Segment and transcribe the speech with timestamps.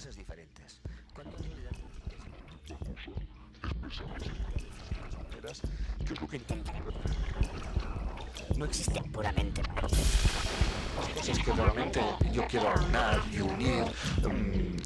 [0.00, 0.80] cosas diferentes.
[1.14, 1.72] Cuando en realidad
[6.06, 6.72] ¿Qué es lo que intenta?
[8.56, 9.62] no existen puramente
[11.14, 12.00] Cosas que realmente
[12.32, 13.84] yo quiero aunar y unir.
[14.22, 14.76] mm,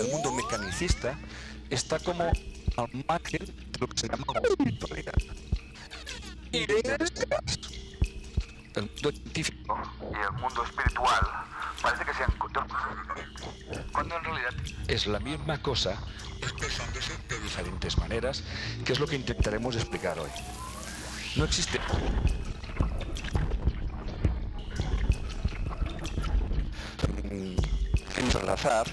[0.00, 1.18] El mundo mecanicista
[1.68, 5.14] está como al margen de lo que se llama la espiritualidad.
[6.54, 6.68] El
[8.76, 11.26] mundo científico y el mundo espiritual
[11.82, 13.18] parece que sean contemporáneos,
[13.92, 14.54] cuando en realidad
[14.86, 16.00] es la misma cosa
[16.40, 18.44] expresándose de diferentes maneras,
[18.84, 20.30] que es lo que intentaremos explicar hoy.
[21.34, 21.80] No existe
[28.16, 28.86] entrelazar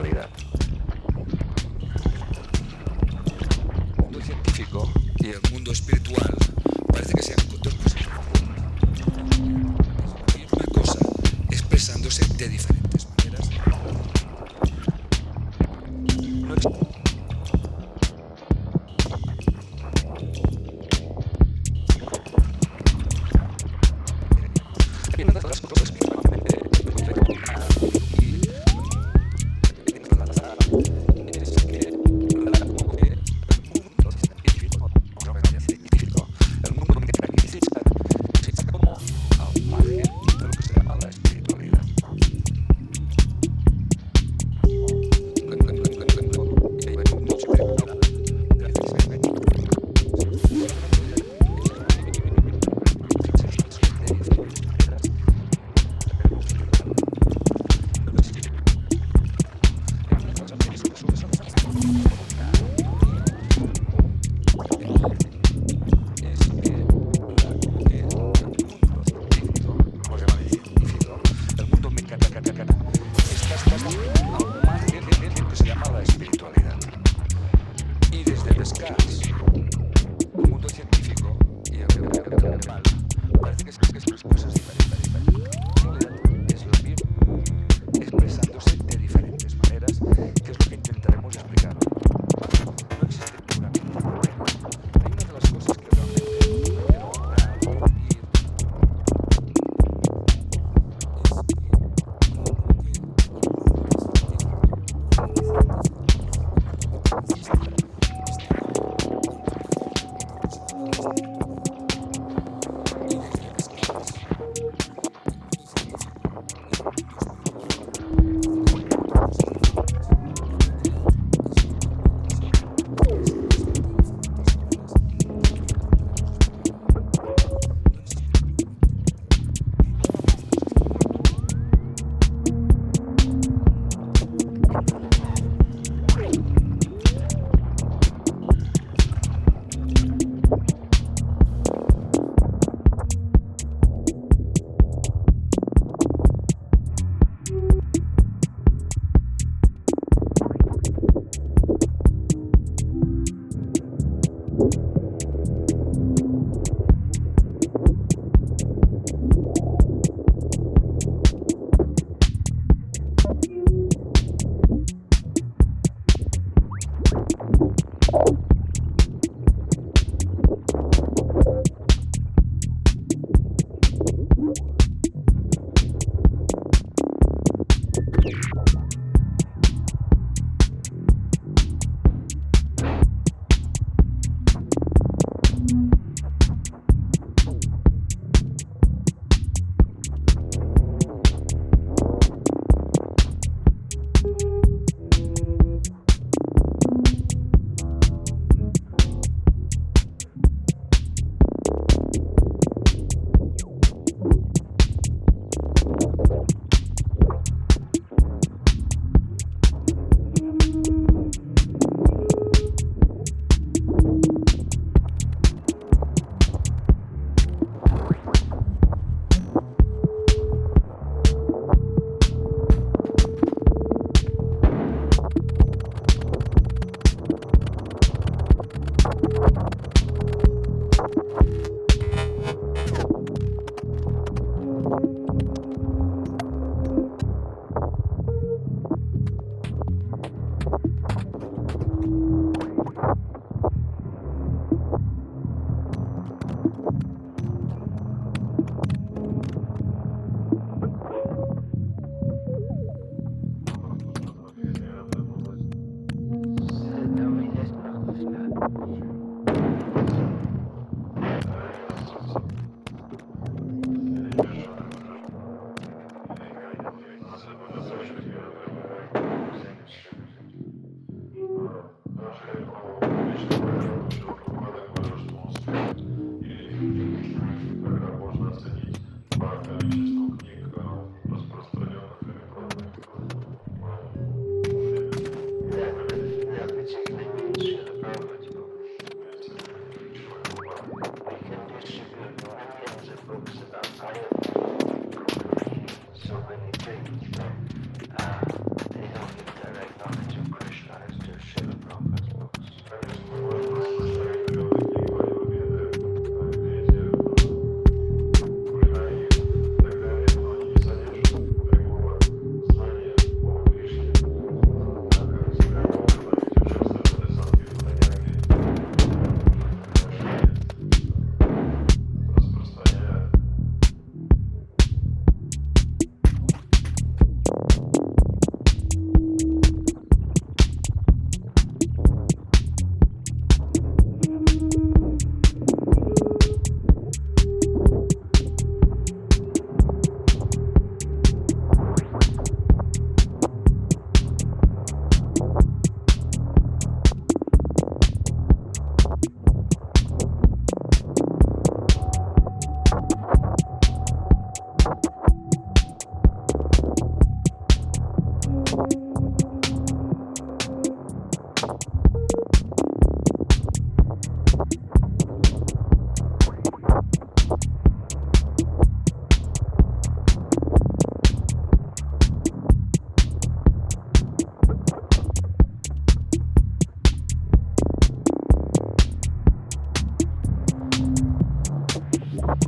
[0.00, 0.47] la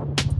[0.00, 0.39] you